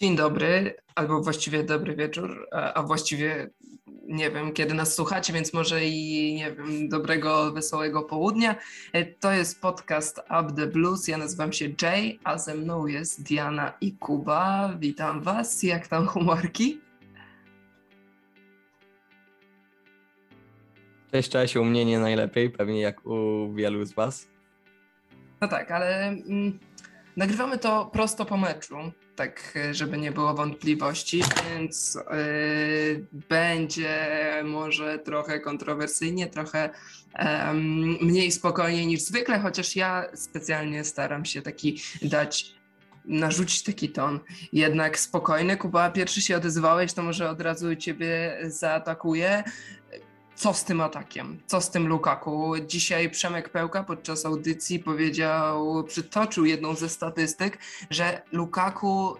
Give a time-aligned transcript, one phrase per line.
[0.00, 3.50] Dzień dobry, albo właściwie dobry wieczór, a, a właściwie
[4.04, 8.56] nie wiem, kiedy nas słuchacie, więc może i nie wiem, dobrego, wesołego południa.
[8.92, 11.08] E, to jest podcast Up the Blues.
[11.08, 14.74] Ja nazywam się Jay, a ze mną jest Diana i Kuba.
[14.78, 15.62] Witam Was.
[15.62, 16.80] Jak tam humorki?
[21.12, 24.28] Cześć, cześć, u mnie nie najlepiej, pewnie jak u wielu z Was.
[25.40, 26.58] No tak, ale mm,
[27.16, 28.76] nagrywamy to prosto po meczu,
[29.20, 34.08] tak żeby nie było wątpliwości, więc yy, będzie
[34.44, 36.70] może trochę kontrowersyjnie, trochę
[38.00, 42.54] mniej spokojnie niż zwykle, chociaż ja specjalnie staram się taki dać
[43.04, 44.20] narzucić taki ton.
[44.52, 49.44] Jednak spokojny, Kuba, pierwszy się odezwałeś, to może od razu ciebie zaatakuję
[50.40, 52.52] co z tym atakiem, co z tym Lukaku.
[52.66, 57.58] Dzisiaj Przemek Pełka podczas audycji powiedział, przytoczył jedną ze statystyk,
[57.90, 59.16] że Lukaku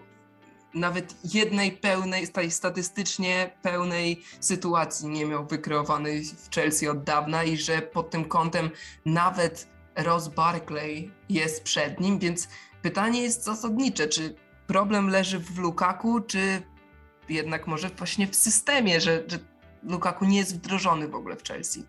[0.73, 7.81] nawet jednej pełnej, statystycznie pełnej sytuacji nie miał wykreowanej w Chelsea od dawna i że
[7.81, 8.69] pod tym kątem
[9.05, 12.47] nawet Ross Barkley jest przed nim, więc
[12.81, 14.35] pytanie jest zasadnicze, czy
[14.67, 16.61] problem leży w Lukaku, czy
[17.29, 19.50] jednak może właśnie w systemie, że, że
[19.83, 21.83] Lukaku nie jest wdrożony w ogóle w Chelsea.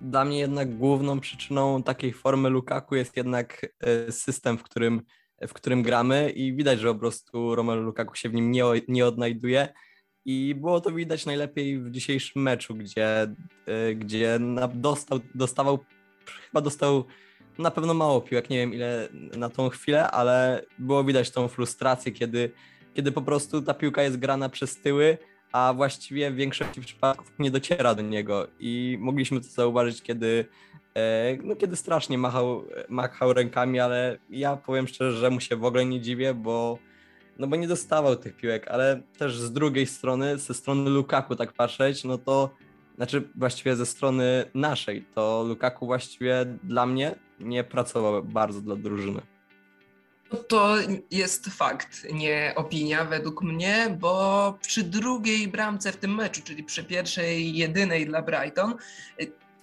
[0.00, 5.02] Dla mnie jednak główną przyczyną takiej formy Lukaku jest jednak e, system, w którym,
[5.48, 9.06] w którym gramy i widać, że po prostu Romelu Lukaku się w nim nie, nie
[9.06, 9.68] odnajduje
[10.24, 13.22] i było to widać najlepiej w dzisiejszym meczu, gdzie,
[13.66, 14.38] e, gdzie
[14.74, 15.78] dostał, dostawał,
[16.46, 17.04] chyba dostał
[17.58, 22.12] na pewno mało piłek, nie wiem ile na tą chwilę, ale było widać tą frustrację,
[22.12, 22.50] kiedy,
[22.94, 25.18] kiedy po prostu ta piłka jest grana przez tyły,
[25.52, 30.44] a właściwie w większości przypadków nie dociera do niego i mogliśmy to zauważyć, kiedy,
[30.94, 35.64] e, no, kiedy strasznie machał, machał rękami, ale ja powiem szczerze, że mu się w
[35.64, 36.78] ogóle nie dziwię, bo,
[37.38, 41.52] no bo nie dostawał tych piłek, ale też z drugiej strony, ze strony Lukaku tak
[41.52, 42.50] patrzeć, no to
[42.96, 49.20] znaczy właściwie ze strony naszej, to Lukaku właściwie dla mnie nie pracował bardzo dla drużyny.
[50.48, 50.74] To
[51.10, 56.84] jest fakt, nie opinia według mnie, bo przy drugiej bramce w tym meczu, czyli przy
[56.84, 58.74] pierwszej jedynej dla Brighton,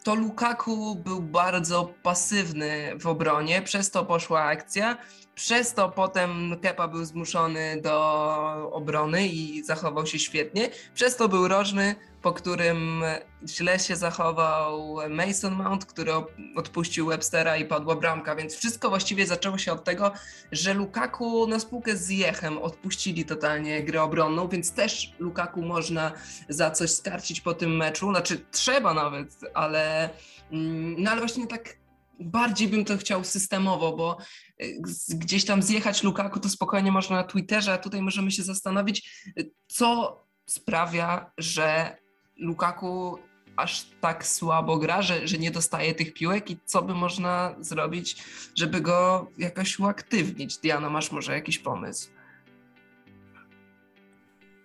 [0.04, 4.98] to Lukaku był bardzo pasywny w obronie, przez to poszła akcja,
[5.38, 11.48] przez to potem Kepa był zmuszony do obrony i zachował się świetnie, przez to był
[11.48, 13.04] rożny, po którym
[13.48, 16.12] źle się zachował Mason Mount, który
[16.56, 20.12] odpuścił Webstera i padła bramka, więc wszystko właściwie zaczęło się od tego,
[20.52, 26.12] że Lukaku na spółkę z Jechem odpuścili totalnie grę obronną, więc też Lukaku można
[26.50, 30.10] za coś skarcić po tym meczu, znaczy trzeba nawet, ale,
[30.52, 31.87] mm, no ale właśnie tak
[32.20, 34.18] bardziej bym to chciał systemowo, bo
[34.64, 39.24] y, gdzieś tam zjechać Lukaku to spokojnie można na Twitterze, a tutaj możemy się zastanowić,
[39.68, 41.98] co sprawia, że
[42.38, 43.20] Lukaku
[43.58, 48.24] aż tak słabo gra, że, że nie dostaje tych piłek i co by można zrobić,
[48.56, 50.58] żeby go jakoś uaktywnić?
[50.58, 52.10] Diana, masz może jakiś pomysł?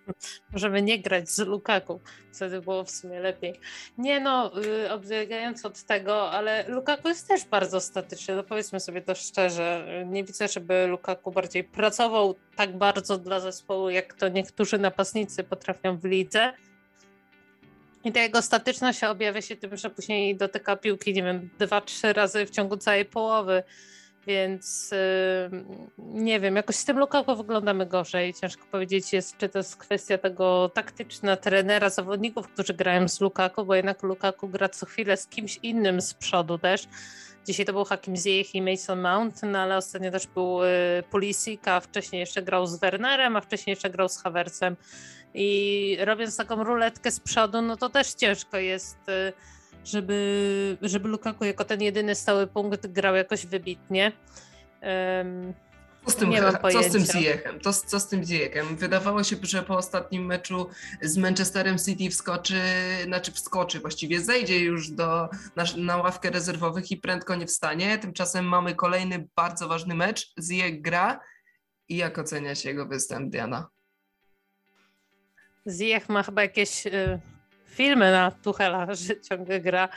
[0.53, 1.99] Możemy nie grać z Lukaku,
[2.33, 3.59] wtedy było w sumie lepiej.
[3.97, 9.01] Nie no, yy, odbiegając od tego, ale Lukaku jest też bardzo statyczny, no powiedzmy sobie
[9.01, 9.85] to szczerze.
[10.05, 15.97] Nie widzę, żeby Lukaku bardziej pracował tak bardzo dla zespołu, jak to niektórzy napastnicy potrafią
[15.97, 16.53] w lidze.
[18.03, 22.13] I ta jego statyczność objawia się tym, że później dotyka piłki, nie wiem, dwa, trzy
[22.13, 23.63] razy w ciągu całej połowy.
[24.27, 24.91] Więc
[25.97, 28.33] nie wiem, jakoś z tym Lukaku wyglądamy gorzej.
[28.33, 33.65] Ciężko powiedzieć, jest, czy to jest kwestia tego taktyczna trenera, zawodników, którzy grają z Lukaku,
[33.65, 36.87] bo jednak Lukaku gra co chwilę z kimś innym z przodu też.
[37.45, 41.67] Dzisiaj to był Hakim Ziyech i Mason Mount, no ale ostatnio też był yy, Pulisic,
[41.67, 44.75] a wcześniej jeszcze grał z Wernerem, a wcześniej jeszcze grał z Havertzem.
[45.33, 49.33] I robiąc taką ruletkę z przodu, no to też ciężko jest, y,
[49.85, 54.11] żeby, żeby Lukaku jako ten jedyny stały punkt grał jakoś wybitnie.
[54.81, 55.53] Um,
[56.05, 57.03] co z tym, nie mam co z tym?
[57.61, 58.75] To, co z tym Ziyechem?
[58.75, 60.69] Wydawało się, że po ostatnim meczu
[61.01, 62.61] z Manchesterem City wskoczy,
[63.05, 67.97] znaczy wskoczy, właściwie zejdzie już do, na, na ławkę rezerwowych i prędko nie wstanie.
[67.97, 70.33] Tymczasem mamy kolejny bardzo ważny mecz.
[70.41, 71.19] Ziyech gra
[71.89, 73.67] i jak ocenia się jego występ, Diana?
[75.67, 77.19] Ziyech ma chyba jakieś y,
[77.73, 79.89] filmy na Tuchela, że ciągle gra,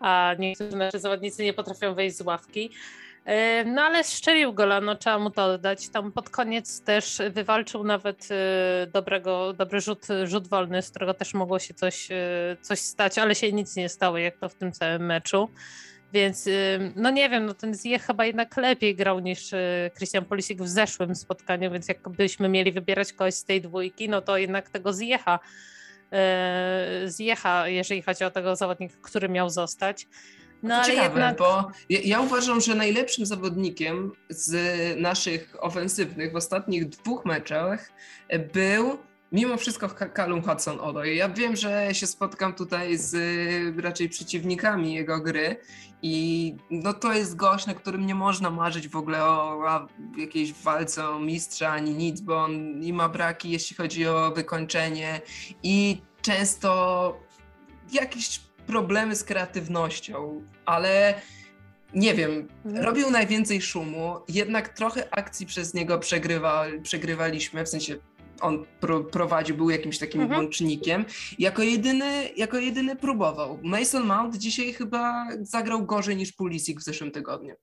[0.00, 2.70] a niektórzy nasze zawodnicy nie potrafią wejść z ławki.
[3.28, 5.88] Y, no ale strzelił gola, no trzeba mu to oddać.
[5.88, 11.34] Tam pod koniec też wywalczył nawet y, dobrego, dobry rzut, rzut wolny, z którego też
[11.34, 14.72] mogło się coś, y, coś stać, ale się nic nie stało, jak to w tym
[14.72, 15.48] całym meczu.
[16.12, 16.48] Więc
[16.96, 20.68] no nie wiem, no ten Ziyech chyba jednak lepiej grał niż y, Christian Polisik w
[20.68, 25.38] zeszłym spotkaniu, więc jakbyśmy mieli wybierać kogoś z tej dwójki, no to jednak tego Ziyecha,
[26.12, 30.08] y, Ziyecha jeżeli chodzi o tego zawodnika, który miał zostać.
[30.62, 31.38] No, to ale ciekawe, jednak...
[31.38, 34.56] bo ja, ja, uważam, że najlepszym zawodnikiem z
[35.00, 37.92] naszych ofensywnych w ostatnich dwóch meczach
[38.54, 38.98] był
[39.32, 41.06] mimo wszystko Callum Hudson-Odoi.
[41.06, 43.14] Ja wiem, że się spotkam tutaj z
[43.78, 45.56] raczej przeciwnikami jego gry
[46.02, 49.86] i no to jest gość, na którym nie można marzyć w ogóle o, o
[50.16, 55.20] jakiejś walce o mistrza ani nic, bo on i ma braki, jeśli chodzi o wykończenie
[55.62, 57.20] i często
[57.92, 61.14] jakieś problemy z kreatywnością, ale
[61.94, 62.84] nie wiem, mhm.
[62.84, 67.96] robił najwięcej szumu, jednak trochę akcji przez niego przegrywa, przegrywaliśmy, w sensie
[68.40, 70.40] on pro, prowadził, był jakimś takim mhm.
[70.40, 71.04] łącznikiem.
[71.38, 73.58] Jako jedyny, jako jedyny próbował.
[73.62, 77.54] Mason Mount dzisiaj chyba zagrał gorzej niż Pulisic w zeszłym tygodniu.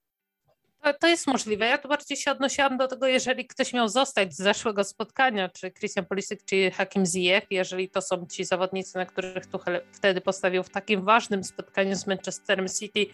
[1.00, 1.66] To jest możliwe.
[1.66, 5.72] Ja tu bardziej się odnosiłam do tego, jeżeli ktoś miał zostać z zeszłego spotkania, czy
[5.72, 10.64] Christian Pulisic, czy Hakim Ziyech, jeżeli to są ci zawodnicy, na których Tuchel wtedy postawił
[10.64, 13.06] w takim ważnym spotkaniu z Manchesterem City,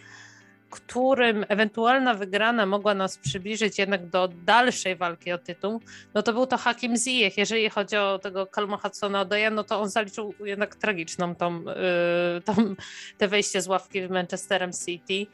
[0.74, 5.82] którym ewentualna wygrana mogła nas przybliżyć jednak do dalszej walki o tytuł,
[6.14, 7.38] no to był to Hakim Ziyech.
[7.38, 12.42] Jeżeli chodzi o tego Kalma Hudsona Odeja, no to on zaliczył jednak tragiczną tą, yy,
[12.46, 12.76] tą,
[13.18, 15.32] te wejście z ławki w Manchesterem City.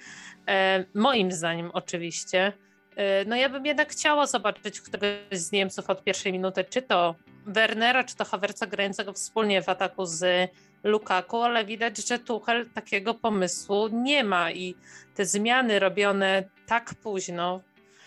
[0.48, 2.54] E, moim zdaniem oczywiście.
[2.96, 7.16] E, no ja bym jednak chciała zobaczyć któregoś z Niemców od pierwszej minuty, czy to
[7.46, 10.50] Wernera, czy to Havertza grającego wspólnie w ataku z
[10.84, 14.76] Lukaku, ale widać, że Tuchel takiego pomysłu nie ma i
[15.16, 17.62] te zmiany robione tak późno.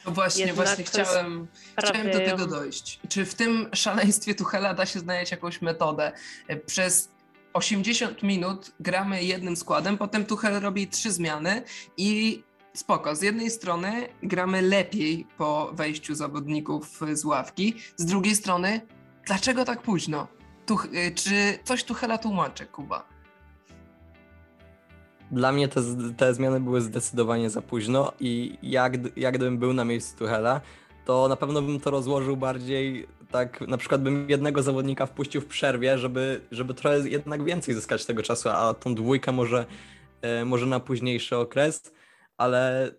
[0.06, 1.46] No właśnie, właśnie chciałem,
[1.78, 3.00] chciałem do tego dojść.
[3.08, 6.12] Czy w tym szaleństwie Tuchela da się znaleźć jakąś metodę?
[6.48, 7.10] E, przez
[7.52, 11.62] 80 minut gramy jednym składem, potem Tuchel robi trzy zmiany
[11.96, 12.42] i
[12.74, 13.16] spoko.
[13.16, 18.80] Z jednej strony gramy lepiej po wejściu zawodników z ławki, z drugiej strony
[19.26, 20.28] dlaczego tak późno?
[20.70, 23.04] Y, czy coś Tuchela tłumaczy, Kuba?
[25.30, 25.80] Dla mnie te,
[26.16, 30.60] te zmiany były zdecydowanie za późno i jak, jak gdybym był na miejscu Tuchela,
[31.04, 35.46] to na pewno bym to rozłożył bardziej tak, na przykład bym jednego zawodnika wpuścił w
[35.46, 39.66] przerwie, żeby, żeby trochę jednak więcej zyskać tego czasu, a tą dwójkę może,
[40.22, 41.92] e, może na późniejszy okres,
[42.36, 42.90] ale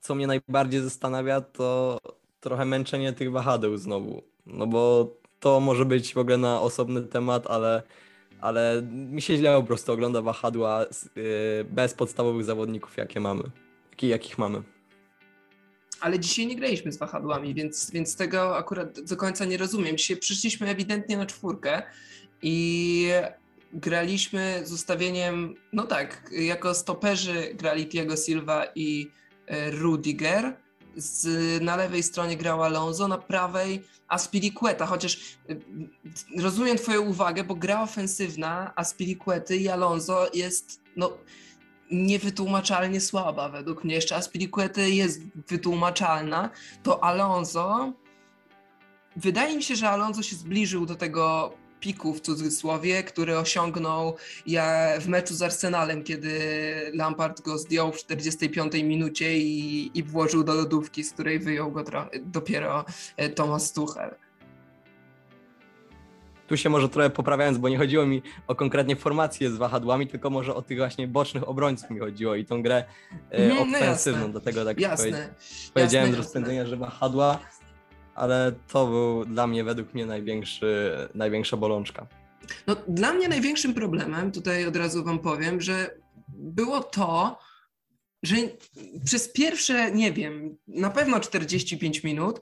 [0.00, 1.98] co mnie najbardziej zastanawia, to
[2.40, 5.10] trochę męczenie tych wahadeł znowu, no bo
[5.44, 7.82] to może być w ogóle na osobny temat, ale,
[8.40, 13.42] ale mi się źle po prostu ogląda wahadła y, bez podstawowych zawodników, jakie mamy,
[14.02, 14.62] jakich mamy.
[16.00, 19.96] Ale dzisiaj nie graliśmy z wahadłami, więc, więc tego akurat do końca nie rozumiem.
[19.96, 21.82] Dzisiaj przyszliśmy ewidentnie na czwórkę
[22.42, 23.08] i
[23.72, 29.10] graliśmy z ustawieniem, no tak, jako stoperzy grali Tiago Silva i
[29.46, 30.56] e, Rudiger,
[30.96, 35.60] z, na lewej stronie grał Alonso, na prawej Aspilicueta, chociaż y,
[36.38, 41.10] rozumiem twoją uwagę, bo gra ofensywna Aspilicuety i Alonso jest no,
[41.90, 43.94] niewytłumaczalnie słaba według mnie.
[43.94, 46.50] Jeszcze Aspilicuety jest wytłumaczalna,
[46.82, 47.92] to Alonso
[49.16, 51.52] wydaje mi się, że Alonso się zbliżył do tego
[51.84, 56.30] piku w cudzysłowie, który osiągnął ja w meczu z Arsenalem, kiedy
[56.94, 61.84] Lampard go zdjął w 45 minucie i, i włożył do lodówki, z której wyjął go
[62.22, 62.84] dopiero
[63.16, 64.14] e, Thomas Tuchel.
[66.46, 70.30] Tu się może trochę poprawiając, bo nie chodziło mi o konkretnie formację z wahadłami, tylko
[70.30, 72.84] może o tych właśnie bocznych obrońców mi chodziło i tą grę
[73.30, 75.34] e, no, ofensywną, no do tego tak jasne,
[75.74, 77.38] powiedziałem jasne, z rozpędzenia, że wahadła
[78.14, 82.06] ale to był dla mnie według mnie największy, największa bolączka.
[82.66, 85.90] No, dla mnie największym problemem, tutaj od razu Wam powiem, że
[86.28, 87.38] było to,
[88.22, 88.36] że
[89.04, 92.40] przez pierwsze, nie wiem, na pewno 45 minut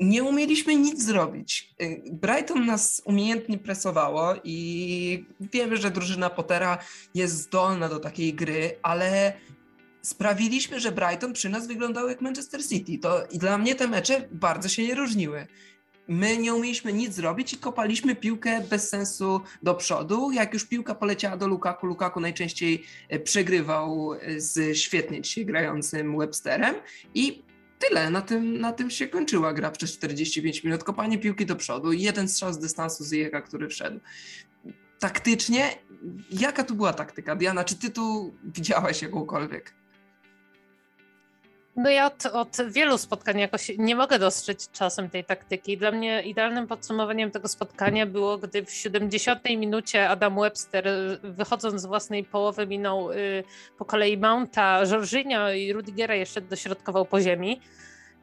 [0.00, 1.74] nie umieliśmy nic zrobić.
[2.12, 6.78] Brighton nas umiejętnie presowało i wiemy, że drużyna Pottera
[7.14, 9.32] jest zdolna do takiej gry, ale
[10.02, 12.98] sprawiliśmy, że Brighton przy nas wyglądał jak Manchester City.
[12.98, 15.46] To i dla mnie te mecze bardzo się nie różniły.
[16.08, 20.30] My nie umieliśmy nic zrobić i kopaliśmy piłkę bez sensu do przodu.
[20.30, 26.18] Jak już piłka poleciała do Lukaku, Lukaku najczęściej e, przegrywał e, z świetnie dzisiaj grającym
[26.18, 26.74] Websterem
[27.14, 27.42] i
[27.78, 28.10] tyle.
[28.10, 30.84] Na tym, na tym się kończyła gra przez 45 minut.
[30.84, 34.00] Kopanie piłki do przodu i jeden strzał z dystansu z Jeka, który wszedł.
[34.98, 35.70] Taktycznie,
[36.30, 37.36] jaka tu była taktyka?
[37.36, 39.77] Diana, czy ty tu widziałaś jakąkolwiek?
[41.78, 45.78] No ja od, od, wielu spotkań jakoś nie mogę dostrzec czasem tej taktyki.
[45.78, 50.88] Dla mnie idealnym podsumowaniem tego spotkania było, gdy w 70 minucie Adam Webster,
[51.22, 53.44] wychodząc z własnej połowy, minął y,
[53.78, 57.60] po kolei Mounta, Jorginho i Rudigera jeszcze dośrodkował po ziemi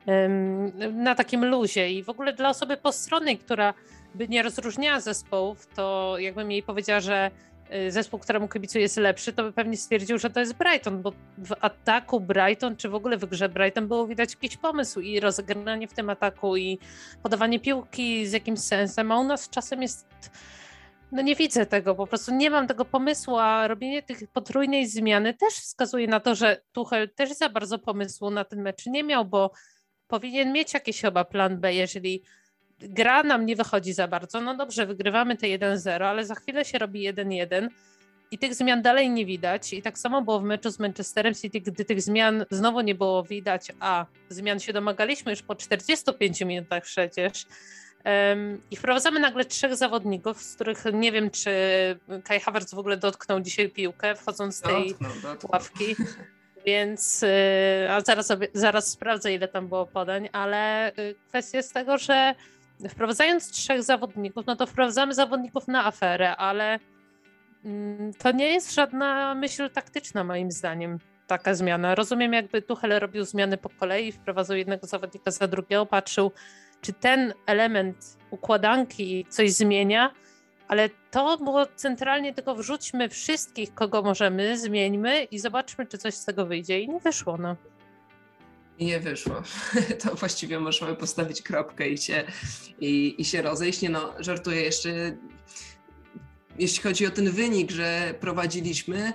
[0.08, 1.92] y, na takim luzie.
[1.92, 3.74] I w ogóle dla osoby postronnej, która
[4.16, 7.55] by nie rozróżniała zespołów, to jakbym jej powiedziała, że Y,
[7.90, 11.54] zespół, któremu kibicuję jest lepszy, to by pewnie stwierdził, że to jest Brighton, bo w
[11.62, 15.94] ataku Brighton, czy w ogóle w grze Brighton było widać jakiś pomysł i rozegranie w
[15.94, 16.80] tym ataku i
[17.24, 20.08] podawanie piłki z jakimś sensem, a u nas czasem jest
[21.12, 25.34] no nie widzę tego, po prostu nie mam tego pomysłu, a robienie tych potrójnej zmiany
[25.34, 29.26] też wskazuje na to, że Tuchel też za bardzo pomysłu na ten mecz nie miał,
[29.26, 29.52] bo
[30.08, 32.24] powinien mieć jakiś chyba plan B, jeżeli
[32.80, 34.42] gra nam nie wychodzi za bardzo.
[34.42, 37.68] No dobrze, wygrywamy te 1-0, ale za chwilę się robi 1-1
[38.32, 39.74] i tych zmian dalej nie widać.
[39.74, 43.24] I tak samo było w meczu z Manchesterem City, gdy tych zmian znowu nie było
[43.24, 47.46] widać, a zmian się domagaliśmy już po 45 minutach przecież.
[48.72, 51.50] I wprowadzamy nagle trzech zawodników, z których nie wiem, czy
[52.24, 55.52] Kai Havertz w ogóle dotknął dzisiaj piłkę, wchodząc z tej dotknął, dotknął.
[55.52, 55.96] ławki.
[56.66, 57.28] Więc y,
[57.90, 62.36] a zaraz, zaraz sprawdzę, ile tam było podań, ale y, kwestia jest tego, że
[62.90, 66.80] wprowadzając trzech zawodników, no to wprowadzamy zawodników na aferę, ale
[67.66, 71.96] mm, to nie jest żadna myśl taktyczna moim zdaniem taka zmiana.
[71.96, 76.32] Rozumiem jakby Tuchel robił zmiany po kolei, wprowadzał jednego zawodnika za drugiego, patrzył
[76.82, 80.12] czy ten element układanki coś zmienia,
[80.68, 86.26] ale to było centralnie tylko wrzućmy wszystkich, kogo możemy, zmieńmy i zobaczmy, czy coś z
[86.26, 86.80] tego wyjdzie.
[86.80, 87.56] I nie wyszło, no.
[88.80, 89.36] Nie wyszło.
[90.04, 92.24] To właściwie możemy postawić kropkę i się,
[92.80, 93.82] i, i się rozejść.
[93.82, 95.18] Nie no, żartuję jeszcze.
[96.60, 99.14] Jeśli chodzi o ten wynik, że prowadziliśmy,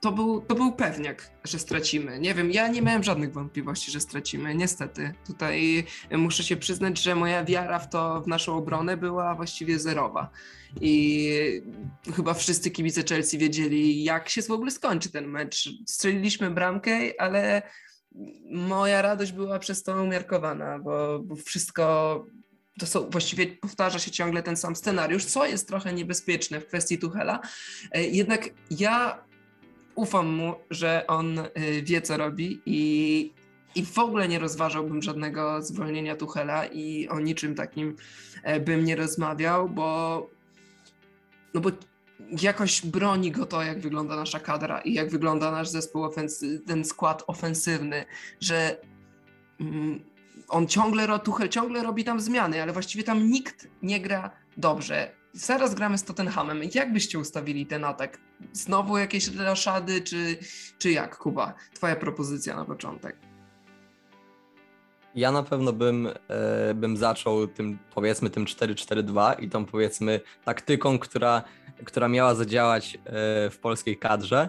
[0.00, 2.18] to był, to był pewniak, że stracimy.
[2.18, 4.54] Nie wiem, ja nie miałem żadnych wątpliwości, że stracimy.
[4.54, 5.14] Niestety.
[5.26, 10.30] Tutaj muszę się przyznać, że moja wiara w to, w naszą obronę była właściwie zerowa.
[10.80, 11.32] I
[12.16, 15.70] chyba wszyscy kibice Chelsea wiedzieli, jak się w ogóle skończy ten mecz.
[15.86, 17.62] Strzeliliśmy bramkę, ale
[18.50, 22.24] moja radość była przez to umiarkowana, bo, bo wszystko
[22.78, 26.98] to są, właściwie powtarza się ciągle ten sam scenariusz, co jest trochę niebezpieczne w kwestii
[26.98, 27.40] Tuchela.
[27.92, 29.24] E, jednak ja
[29.94, 31.48] ufam mu, że on e,
[31.82, 33.32] wie, co robi i,
[33.74, 37.96] i w ogóle nie rozważałbym żadnego zwolnienia Tuchela i o niczym takim
[38.42, 40.30] e, bym nie rozmawiał, bo
[41.54, 41.70] no bo
[42.42, 46.84] jakoś broni go to, jak wygląda nasza kadra i jak wygląda nasz zespół, ofensy- ten
[46.84, 48.04] skład ofensywny,
[48.40, 48.80] że
[49.60, 50.00] mm,
[50.48, 55.18] on ciągle, Tuchel ciągle robi tam zmiany, ale właściwie tam nikt nie gra dobrze.
[55.32, 56.60] Zaraz gramy z Tottenhamem.
[56.74, 58.18] Jak byście ustawili ten atak?
[58.52, 60.38] Znowu jakieś roszady, czy,
[60.78, 61.54] czy jak, Kuba?
[61.74, 63.16] Twoja propozycja na początek.
[65.14, 70.98] Ja na pewno bym, e, bym zaczął tym, powiedzmy, tym 4-4-2 i tą, powiedzmy, taktyką,
[70.98, 71.42] która
[71.84, 73.00] która miała zadziałać e,
[73.50, 74.48] w polskiej kadrze,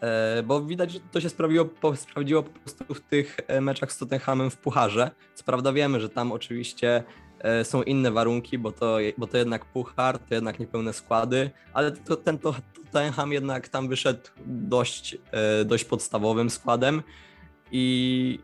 [0.00, 3.98] e, bo widać, że to się sprawdziło, sprawdziło po prostu w tych e, meczach z
[3.98, 5.10] Tottenhamem w Pucharze.
[5.34, 7.04] Co prawda wiemy, że tam oczywiście
[7.62, 12.16] są inne warunki, bo to, bo to jednak Puchar, to jednak niepełne składy, ale to,
[12.16, 15.16] ten to, Tottenham jednak tam wyszedł dość,
[15.64, 17.02] dość podstawowym składem
[17.72, 18.38] i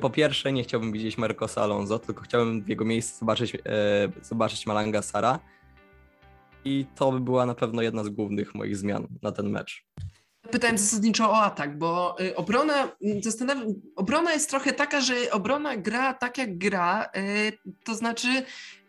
[0.00, 3.56] po pierwsze nie chciałbym widzieć Marcosa Alonso, tylko chciałbym w jego miejscu zobaczyć,
[4.22, 5.38] zobaczyć Malanga Sara,
[6.64, 9.86] i to by była na pewno jedna z głównych moich zmian na ten mecz.
[10.50, 16.14] Pytałem zasadniczo o atak, bo y, obrona, mm, obrona jest trochę taka, że obrona gra
[16.14, 17.52] tak jak gra, y,
[17.84, 18.28] to znaczy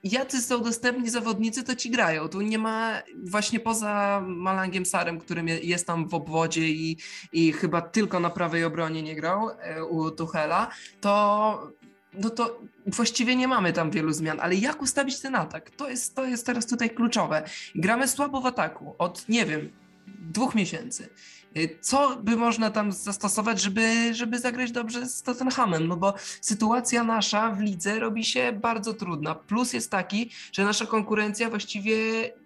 [0.04, 2.30] jacy są dostępni zawodnicy, to ci grają.
[2.30, 6.98] Tu nie ma właśnie poza Malangiem Sarem, którym jest tam w obwodzie i,
[7.34, 10.70] i chyba tylko na prawej obronie nie grał y, u Tuchela,
[11.02, 11.72] to
[12.20, 15.70] no to właściwie nie mamy tam wielu zmian, ale jak ustawić ten atak?
[15.70, 17.44] To jest, to jest teraz tutaj kluczowe.
[17.76, 19.70] Gramy słabo w ataku od, nie wiem,
[20.08, 21.10] dwóch miesięcy.
[21.58, 25.88] Y, co by można tam zastosować, żeby, żeby zagrać dobrze z Tottenhamem?
[25.88, 29.36] No bo sytuacja nasza w lidze robi się bardzo trudna.
[29.36, 31.96] Plus jest taki, że nasza konkurencja właściwie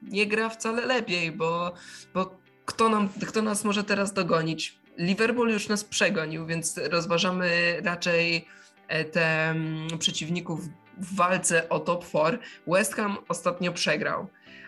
[0.02, 1.74] nie gra wcale lepiej, bo,
[2.14, 4.80] bo kto, nam, kto nas może teraz dogonić?
[4.98, 8.48] Liverpool już nas przegonił, więc rozważamy raczej
[9.12, 12.40] te mm, przeciwników w walce o top 4.
[12.68, 14.28] West Ham ostatnio przegrał.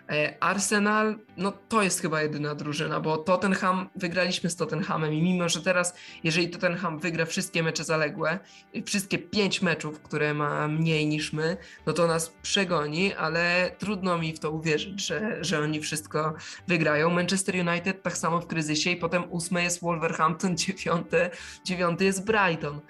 [0.09, 5.49] E, Arsenal, no to jest chyba jedyna drużyna, bo Tottenham, wygraliśmy z Tottenhamem i mimo,
[5.49, 8.39] że teraz, jeżeli Tottenham wygra wszystkie mecze zaległe,
[8.85, 14.33] wszystkie pięć meczów, które ma mniej niż my, no to nas przegoni, ale trudno mi
[14.33, 16.33] w to uwierzyć, że, że oni wszystko
[16.67, 17.09] wygrają.
[17.09, 21.29] Manchester United tak samo w kryzysie i potem ósme jest Wolverhampton, dziewiąte,
[21.63, 22.81] dziewiąty jest Brighton,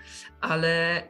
[0.41, 1.03] ale,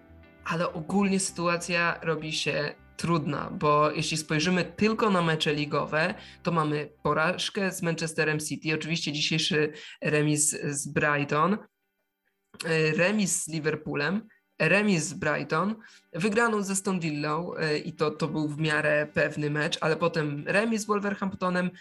[0.45, 6.89] ale ogólnie sytuacja robi się trudna, bo jeśli spojrzymy tylko na mecze ligowe, to mamy
[7.03, 14.27] porażkę z Manchesterem City, oczywiście dzisiejszy remis z Brighton, e, remis z Liverpoolem,
[14.59, 15.75] remis z Brighton,
[16.13, 20.43] wygraną ze Stone Villą e, i to, to był w miarę pewny mecz, ale potem
[20.47, 21.71] remis z Wolverhamptonem,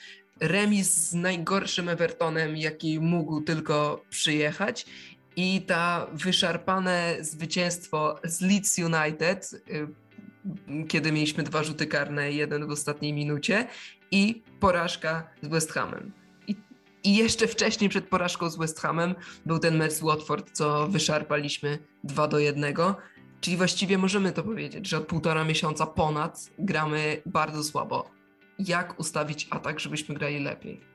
[0.41, 4.87] remis z najgorszym Evertonem, jaki mógł tylko przyjechać
[5.37, 9.87] i ta wyszarpane zwycięstwo z Leeds United e,
[10.89, 13.67] kiedy mieliśmy dwa rzuty karne, jeden w ostatniej minucie
[14.11, 16.13] i porażka z West Hamem.
[16.49, 16.57] I,
[17.05, 19.15] I, jeszcze wcześniej przed porażką z West Hamem
[19.47, 22.75] był ten mecz z Watford, co wyszarpaliśmy 2 do 1.
[23.41, 28.11] Czyli właściwie możemy to powiedzieć, że od półtora miesiąca ponad gramy bardzo słabo.
[28.59, 30.94] Jak ustawić atak, żebyśmy grali lepiej?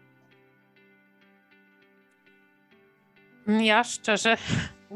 [3.48, 4.38] Ja szczerze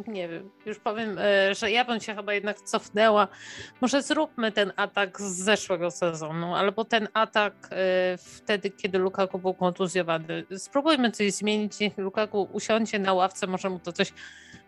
[0.08, 3.28] nie wiem, już powiem, e, że ja bym się chyba jednak cofnęła.
[3.82, 9.54] Może zróbmy ten atak z zeszłego sezonu, albo ten atak e, wtedy, kiedy Lukaku był
[9.54, 10.46] kontuzjowany.
[10.58, 14.14] Spróbujmy coś zmienić, niech Lukaku usiądzie na ławce, może mu to coś,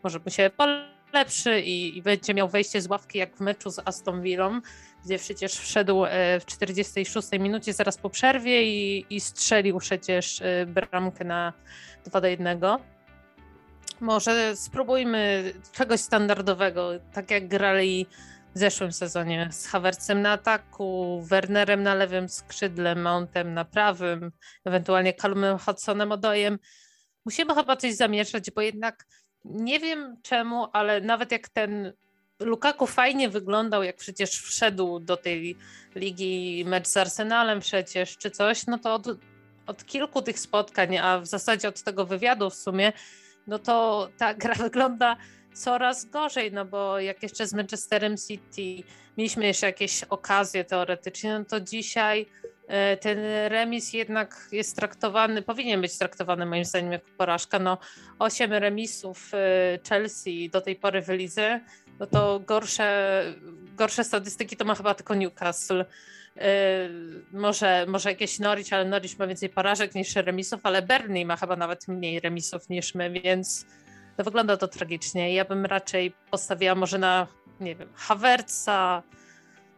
[0.04, 3.80] może mu się polepszy i, i będzie miał wejście z ławki jak w meczu z
[3.86, 4.62] Aston Villą,
[5.06, 11.24] gdzie przecież wszedł e, w 46 minucie zaraz po przerwie i, i strzelił przecież bramkę
[11.24, 11.54] na
[12.06, 12.60] 2 do 1
[14.02, 18.06] może spróbujmy czegoś standardowego, tak jak grali
[18.56, 24.32] w zeszłym sezonie z Havertzem na ataku, Wernerem na lewym skrzydle, Mountem na prawym,
[24.66, 26.60] ewentualnie Calumem Hudsonem Odojem.
[27.26, 29.06] Musimy chyba coś zamieszać, bo jednak
[29.46, 31.94] nie wiem czemu, ale nawet jak ten
[32.40, 35.58] Lukaku fajnie wyglądał, jak przecież wszedł do tej
[35.96, 39.08] ligi mecz z Arsenalem przecież, czy coś, no to od,
[39.68, 42.94] od kilku tych spotkań, a w zasadzie od tego wywiadu w sumie,
[43.48, 45.18] no to ta gra wygląda
[45.54, 48.84] coraz gorzej, no bo jak jeszcze z Manchesterem City
[49.18, 52.26] mieliśmy jeszcze jakieś okazje teoretycznie, no to dzisiaj
[52.68, 57.60] e, ten remis jednak jest traktowany, powinien być traktowany moim zdaniem jako porażka.
[57.60, 57.78] No,
[58.20, 61.62] osiem remisów e, Chelsea do tej pory w lidze,
[62.00, 63.24] no to gorsze,
[63.76, 65.86] gorsze statystyki to ma chyba tylko Newcastle.
[66.36, 66.42] Yy,
[67.32, 71.56] może, może jakieś Norwich, ale Norwich ma więcej porażek niż remisów, ale Burnley ma chyba
[71.56, 73.66] nawet mniej remisów niż my, więc
[74.18, 75.34] to wygląda to tragicznie.
[75.34, 77.28] Ja bym raczej postawiła może na,
[77.60, 79.04] nie wiem, Havertza,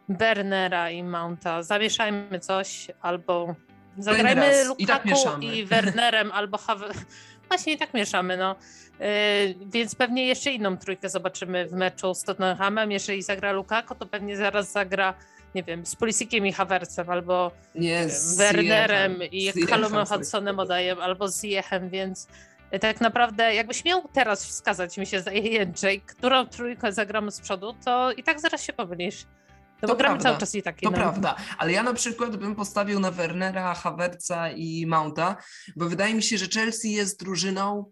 [0.10, 1.64] Bernera i Mounta.
[1.64, 3.56] Zamieszajmy coś, albo
[3.98, 5.10] zagrajmy Lukaku
[5.42, 6.98] i, tak Wernerem, albo Havertz.
[7.48, 8.56] Właśnie i tak mieszamy, no.
[9.00, 9.08] Yy,
[9.66, 12.92] więc pewnie jeszcze inną trójkę zobaczymy w meczu z Tottenhamem.
[12.92, 15.14] Jeżeli zagra Lukaku, to pewnie zaraz zagra
[15.56, 18.08] nie wiem, z Polisikiem i Havertzem, albo nie,
[18.38, 22.28] Wernerem i Callumem Hudsonem Odajem, albo z Jechem, więc
[22.82, 27.74] tak naprawdę jakbyś miał teraz wskazać, mi się zdaje, Jędrzej, którą trójkę zagramy z przodu,
[27.86, 29.26] to i tak zaraz się pomylisz.
[29.82, 30.82] No to bo gramy cały czas i tak.
[30.82, 30.98] To no.
[30.98, 35.36] prawda, ale ja na przykład bym postawił na Wernera, Havertza i Mounta,
[35.76, 37.92] bo wydaje mi się, że Chelsea jest drużyną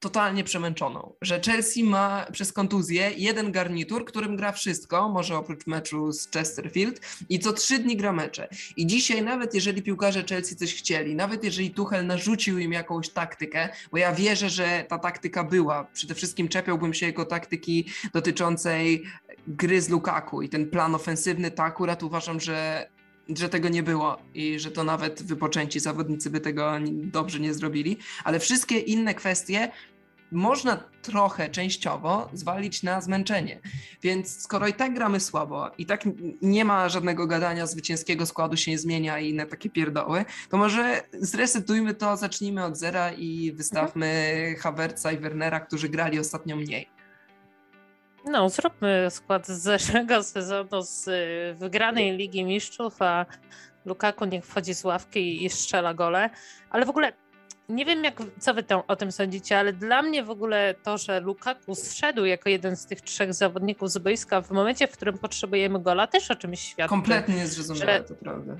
[0.00, 6.12] totalnie przemęczoną, że Chelsea ma przez kontuzję jeden garnitur, którym gra wszystko, może oprócz meczu
[6.12, 8.48] z Chesterfield i co trzy dni gra mecze.
[8.76, 13.68] I dzisiaj nawet jeżeli piłkarze Chelsea coś chcieli, nawet jeżeli Tuchel narzucił im jakąś taktykę,
[13.92, 19.04] bo ja wierzę, że ta taktyka była, przede wszystkim czepiałbym się jego taktyki dotyczącej
[19.46, 22.88] gry z Lukaku i ten plan ofensywny, to akurat uważam, że
[23.38, 27.96] że tego nie było i że to nawet wypoczęci zawodnicy by tego dobrze nie zrobili,
[28.24, 29.70] ale wszystkie inne kwestie
[30.32, 33.60] można trochę częściowo zwalić na zmęczenie.
[34.02, 36.04] Więc skoro i tak gramy słabo, i tak
[36.42, 41.02] nie ma żadnego gadania, zwycięskiego składu się nie zmienia i na takie pierdoły, to może
[41.12, 44.56] zresetujmy to, zacznijmy od zera i wystawmy mhm.
[44.56, 46.99] Havertza i Wernera, którzy grali ostatnio mniej.
[48.24, 53.26] No, zróbmy skład z zeszłego sezonu z y, wygranej Ligi Mistrzów, a
[53.84, 56.30] Lukaku niech wchodzi z ławki i strzela gole.
[56.70, 57.12] Ale w ogóle
[57.68, 60.98] nie wiem, jak, co wy tam, o tym sądzicie, ale dla mnie w ogóle to,
[60.98, 65.18] że Lukaku zszedł jako jeden z tych trzech zawodników z boiska w momencie, w którym
[65.18, 66.88] potrzebujemy gola, też o czymś świadczy.
[66.88, 68.04] Kompletnie niezrozumiałe, że...
[68.04, 68.56] to prawda.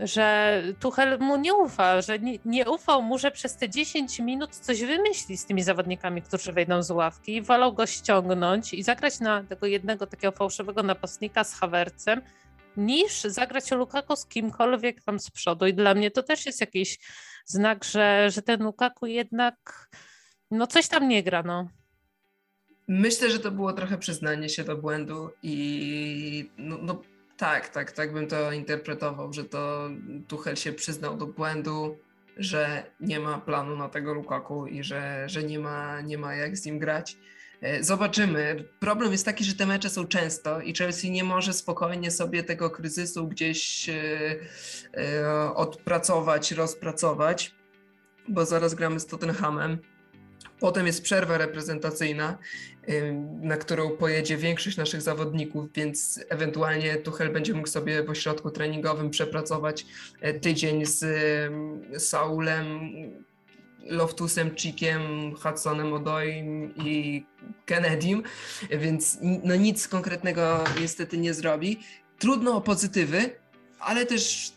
[0.00, 4.50] Że Tuchel mu nie ufa, że nie, nie, ufał mu, że przez te 10 minut
[4.50, 9.44] coś wymyśli z tymi zawodnikami, którzy wejdą z ławki wolał go ściągnąć i zagrać na
[9.44, 12.22] tego jednego takiego fałszywego napastnika z Hawercem,
[12.76, 15.66] niż zagrać o Lukaku z kimkolwiek tam z przodu.
[15.66, 16.98] I dla mnie to też jest jakiś
[17.44, 19.88] znak, że, że ten Lukaku jednak
[20.50, 21.68] no coś tam nie gra, no.
[22.88, 27.02] Myślę, że to było trochę przyznanie się do błędu i no, no
[27.36, 29.88] tak, tak, tak bym to interpretował, że to
[30.28, 31.98] Tuchel się przyznał do błędu,
[32.36, 36.56] że nie ma planu na tego Lukaku i że, że nie, ma, nie ma jak
[36.56, 37.16] z nim grać.
[37.60, 38.64] E, zobaczymy.
[38.80, 42.70] Problem jest taki, że te mecze są często i Chelsea nie może spokojnie sobie tego
[42.70, 43.94] kryzysu gdzieś e,
[44.96, 47.54] e, odpracować, rozpracować,
[48.28, 49.78] bo zaraz gramy z Tottenhamem.
[50.60, 52.38] Potem jest przerwa reprezentacyjna,
[53.40, 59.10] na którą pojedzie większość naszych zawodników, więc ewentualnie Tuchel będzie mógł sobie w ośrodku treningowym
[59.10, 59.86] przepracować
[60.40, 61.04] tydzień z
[62.02, 62.90] Saulem,
[63.84, 67.24] Loftusem, Chikiem, Hudsonem Odoim i
[67.66, 68.22] Kennedym,
[68.70, 71.80] więc no nic konkretnego niestety nie zrobi.
[72.18, 73.30] Trudno o pozytywy,
[73.80, 74.52] ale też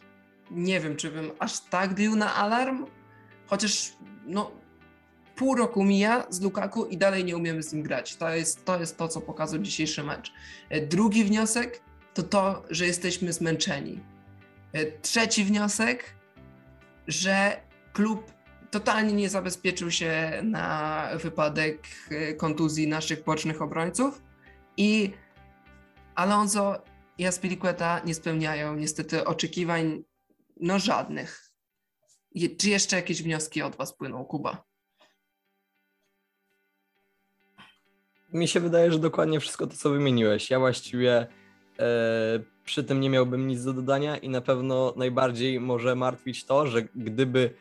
[0.51, 2.85] nie wiem, czy bym aż tak bił na alarm,
[3.47, 3.93] chociaż
[4.25, 4.58] no
[5.39, 8.15] pół roku mija z Lukaku i dalej nie umiemy z nim grać.
[8.15, 10.33] To jest to, jest to co pokazał dzisiejszy mecz.
[10.89, 11.81] Drugi wniosek
[12.13, 13.99] to to, że jesteśmy zmęczeni.
[15.01, 16.15] Trzeci wniosek,
[17.07, 17.61] że
[17.93, 18.31] klub
[18.71, 24.21] totalnie nie zabezpieczył się na wypadek e, kontuzji naszych bocznych obrońców
[24.77, 25.13] i
[26.15, 26.83] Alonso
[27.17, 30.03] i Aspilicueta nie spełniają niestety oczekiwań
[30.59, 31.51] no żadnych.
[32.59, 34.68] Czy jeszcze jakieś wnioski od Was płyną, Kuba?
[38.33, 40.49] Mi się wydaje, że dokładnie wszystko to, co wymieniłeś.
[40.49, 41.27] Ja właściwie
[41.79, 46.67] e, przy tym nie miałbym nic do dodania i na pewno najbardziej może martwić to,
[46.67, 47.53] że gdyby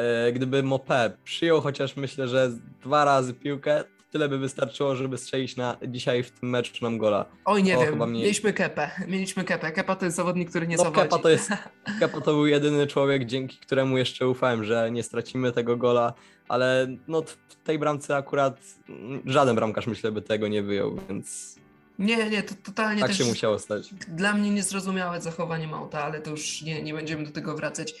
[0.00, 2.50] E, gdyby Mopé przyjął chociaż myślę, że
[2.82, 7.24] dwa razy piłkę, tyle by wystarczyło, żeby strzelić na dzisiaj w tym meczu nam gola.
[7.44, 9.72] Oj, nie o, wiem, mieliśmy Kepę, mieliśmy Kepę.
[9.72, 10.90] Kepa to jest zawodnik, który nie no.
[10.92, 11.50] Kepa to, jest,
[12.00, 16.12] Kepa to był jedyny człowiek, dzięki któremu jeszcze ufałem, że nie stracimy tego gola,
[16.50, 18.60] ale no w tej bramce akurat
[19.26, 21.56] żaden bramkarz myślę by tego nie wyjął, więc
[21.98, 23.94] nie, nie, to totalnie tak się musiało stać.
[24.08, 27.94] Dla mnie niezrozumiałe zachowanie Mounta, ale to już nie, nie będziemy do tego wracać.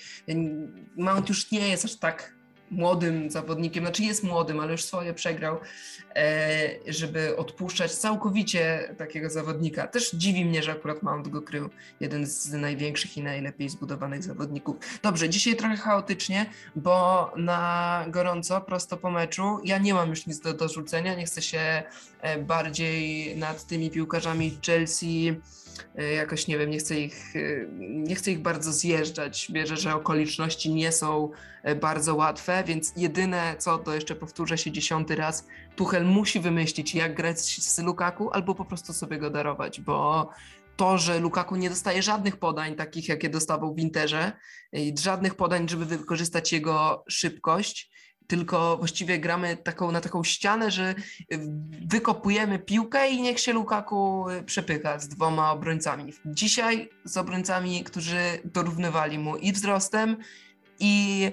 [0.96, 2.39] Mount już nie jest aż tak
[2.70, 5.58] młodym zawodnikiem, znaczy jest młodym, ale już swoje przegrał,
[6.16, 9.86] e, żeby odpuszczać całkowicie takiego zawodnika.
[9.86, 14.76] Też dziwi mnie, że akurat Mount go krył, jeden z największych i najlepiej zbudowanych zawodników.
[15.02, 20.40] Dobrze, dzisiaj trochę chaotycznie, bo na gorąco, prosto po meczu, ja nie mam już nic
[20.40, 21.82] do dorzucenia, nie chcę się
[22.20, 25.40] e, bardziej nad tymi piłkarzami Chelsea
[26.16, 27.40] jakoś nie wiem, nie chcę ich, e,
[27.80, 29.46] nie chcę ich bardzo zjeżdżać.
[29.54, 31.30] Wierzę, że okoliczności nie są
[31.62, 36.94] e, bardzo łatwe, więc jedyne co, to jeszcze powtórzę się dziesiąty raz, Tuchel musi wymyślić,
[36.94, 40.30] jak grać z Lukaku, albo po prostu sobie go darować, bo
[40.76, 44.32] to, że Lukaku nie dostaje żadnych podań, takich jakie dostawał w Interze,
[45.00, 47.90] żadnych podań, żeby wykorzystać jego szybkość,
[48.30, 50.94] tylko właściwie gramy taką, na taką ścianę, że
[51.86, 56.12] wykopujemy piłkę i niech się Lukaku przepycha z dwoma obrońcami.
[56.24, 60.16] Dzisiaj z obrońcami, którzy dorównywali mu i wzrostem,
[60.80, 61.32] i,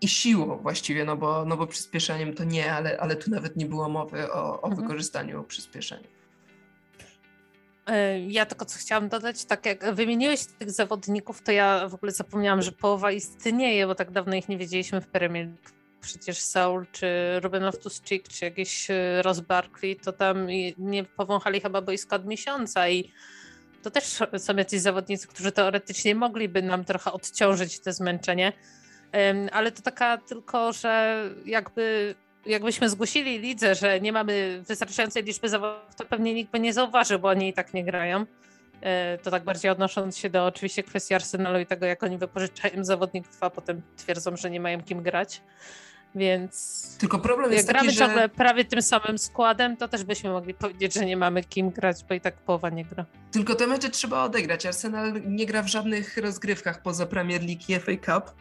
[0.00, 3.66] i siłą właściwie, no bo, no bo przyspieszeniem to nie, ale, ale tu nawet nie
[3.66, 4.82] było mowy o, o mhm.
[4.82, 6.17] wykorzystaniu przyspieszenia.
[8.28, 12.62] Ja tylko co chciałam dodać, tak jak wymieniłeś tych zawodników, to ja w ogóle zapomniałam,
[12.62, 15.48] że połowa istnieje, bo tak dawno ich nie wiedzieliśmy w Premier
[16.00, 17.06] Przecież Saul, czy
[17.40, 20.46] Ruben Loftus-Cheek, czy jakiś e, Ross Barkley, to tam
[20.78, 23.12] nie powąchali chyba boisko od miesiąca i
[23.82, 24.04] to też
[24.38, 28.52] są jacyś zawodnicy, którzy teoretycznie mogliby nam trochę odciążyć te zmęczenie,
[29.52, 32.14] ale to taka tylko, że jakby
[32.46, 37.18] jakbyśmy zgłosili lidze, że nie mamy wystarczającej liczby zawodów, to pewnie nikt by nie zauważył,
[37.18, 38.26] bo oni i tak nie grają.
[38.80, 42.84] E, to tak bardziej odnosząc się do oczywiście kwestii Arsenalu i tego, jak oni wypożyczają
[42.84, 45.42] zawodników, a potem twierdzą, że nie mają kim grać.
[46.14, 46.96] Więc.
[47.00, 50.54] Tylko problem jest jak gramy taki, ciągle prawie tym samym składem, to też byśmy mogli
[50.54, 53.04] powiedzieć, że nie mamy kim grać, bo i tak połowa nie gra.
[53.30, 54.66] Tylko te mecze trzeba odegrać.
[54.66, 58.34] Arsenal nie gra w żadnych rozgrywkach poza Premier League i FA Cup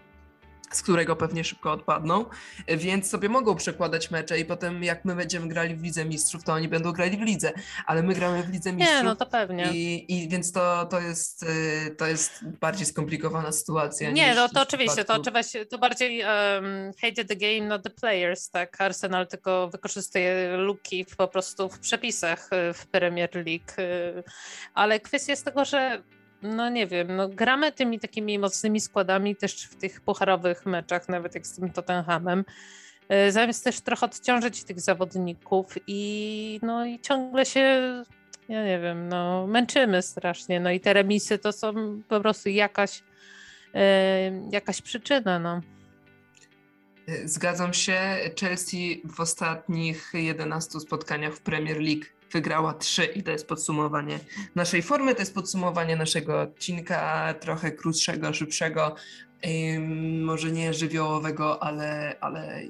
[0.71, 2.25] z którego pewnie szybko odpadną,
[2.67, 6.53] więc sobie mogą przekładać mecze i potem jak my będziemy grali w Lidze Mistrzów, to
[6.53, 7.53] oni będą grali w Lidze,
[7.85, 8.97] ale my gramy w Lidze Mistrzów.
[8.97, 9.69] Nie, no to pewnie.
[9.73, 14.11] I, i więc to, to, jest, y, to jest bardziej skomplikowana sytuacja.
[14.11, 18.49] Nie, no to oczywiście, to oczywiście, to bardziej um, hate the game, not the players,
[18.49, 18.81] tak?
[18.81, 24.23] Arsenal tylko wykorzystuje luki po prostu w przepisach y, w Premier League, y,
[24.73, 26.03] ale kwestia jest tego, że
[26.41, 31.35] no nie wiem, no gramy tymi takimi mocnymi składami też w tych pucharowych meczach, nawet
[31.35, 32.45] jak z tym Tottenhamem.
[33.09, 37.59] E, zamiast też trochę odciążyć tych zawodników i no i ciągle się,
[38.49, 40.59] ja nie wiem, no męczymy strasznie.
[40.59, 41.73] No i te remisy to są
[42.07, 43.03] po prostu jakaś,
[43.73, 45.61] e, jakaś przyczyna, no.
[47.25, 47.99] Zgadzam się.
[48.39, 54.19] Chelsea w ostatnich 11 spotkaniach w Premier League wygrała 3 i to jest podsumowanie
[54.55, 58.95] naszej formy, to jest podsumowanie naszego odcinka trochę krótszego, szybszego,
[60.21, 62.61] może nie żywiołowego, ale, ale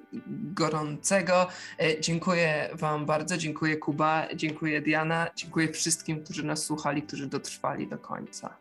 [0.54, 1.48] gorącego.
[1.80, 7.88] E, dziękuję Wam bardzo, dziękuję Kuba, dziękuję Diana, dziękuję wszystkim, którzy nas słuchali, którzy dotrwali
[7.88, 8.58] do końca.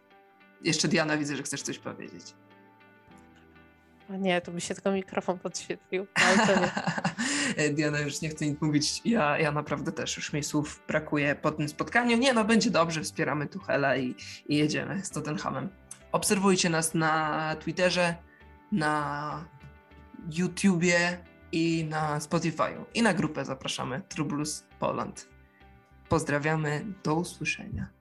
[0.63, 2.46] Jeszcze Diana, widzę, że chcesz coś powiedzieć.
[4.11, 6.07] A nie, to by się tylko mikrofon podświetlił.
[7.75, 9.01] Diana już nie chce nic mówić.
[9.05, 12.17] Ja, ja naprawdę też już mi słów brakuje po tym spotkaniu.
[12.17, 14.15] Nie, no będzie dobrze, wspieramy Tuchela i,
[14.49, 15.69] i jedziemy z Tottenhamem.
[16.13, 18.15] Obserwujcie nas na Twitterze,
[18.73, 19.45] na
[20.31, 21.19] YouTubie
[21.53, 22.85] i na Spotify'u.
[22.95, 25.29] I na grupę zapraszamy Trublus Poland.
[26.09, 27.96] Pozdrawiamy, do usłyszenia.